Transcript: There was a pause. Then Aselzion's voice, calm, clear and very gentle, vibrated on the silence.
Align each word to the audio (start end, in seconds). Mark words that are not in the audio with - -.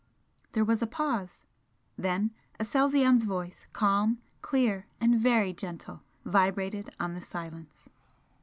There 0.53 0.65
was 0.65 0.81
a 0.81 0.87
pause. 0.87 1.45
Then 1.95 2.31
Aselzion's 2.59 3.23
voice, 3.23 3.67
calm, 3.71 4.17
clear 4.41 4.87
and 4.99 5.19
very 5.19 5.53
gentle, 5.53 6.01
vibrated 6.25 6.89
on 6.99 7.13
the 7.13 7.21
silence. 7.21 7.87